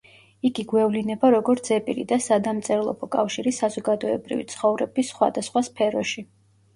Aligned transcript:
იგი 0.47 0.63
გვევლინება 0.69 1.29
როგორც 1.33 1.67
ზეპირი 1.71 2.05
და 2.11 2.17
სადამწერლო 2.27 2.93
კავშირი 3.15 3.53
საზოგადოებრივი 3.57 4.47
ცხოვრების 4.55 5.13
სხვადასხვა 5.13 5.63
სფეროში. 5.69 6.25